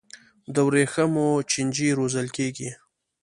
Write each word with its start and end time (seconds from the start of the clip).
د 0.53 0.55
ورېښمو 0.67 1.27
چینجي 1.51 1.89
روزل 1.99 2.27
کیږي؟ 2.37 2.71